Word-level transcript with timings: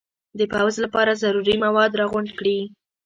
د 0.39 0.41
پوځ 0.53 0.73
لپاره 0.85 1.19
ضروري 1.23 1.55
مواد 1.65 1.91
را 1.99 2.05
غونډ 2.11 2.29
کړي. 2.39 2.59